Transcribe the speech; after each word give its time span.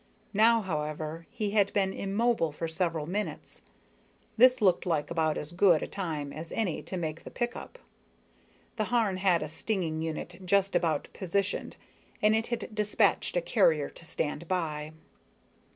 Now, 0.33 0.63
however, 0.63 1.27
he 1.29 1.51
had 1.51 1.71
been 1.73 1.93
immobile 1.93 2.51
for 2.51 2.67
several 2.67 3.05
minutes. 3.05 3.61
This 4.35 4.59
looked 4.59 4.87
like 4.87 5.11
about 5.11 5.37
as 5.37 5.51
good 5.51 5.83
a 5.83 5.87
time 5.87 6.33
as 6.33 6.51
any 6.53 6.81
to 6.81 6.97
make 6.97 7.23
the 7.23 7.29
pickup. 7.29 7.77
The 8.77 8.85
Harn 8.85 9.17
had 9.17 9.43
a 9.43 9.47
stinging 9.47 10.01
unit 10.01 10.39
just 10.43 10.75
about 10.75 11.07
positioned, 11.13 11.75
and 12.19 12.35
it 12.35 12.47
had 12.47 12.73
dispatched 12.73 13.37
a 13.37 13.41
carrier 13.41 13.89
to 13.91 14.03
stand 14.03 14.47
by. 14.47 14.91